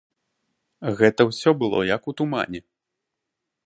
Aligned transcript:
Гэта 1.03 1.21
ўсё 1.29 1.49
было 1.61 1.79
як 1.95 2.03
у 2.13 2.17
тумане. 2.23 2.59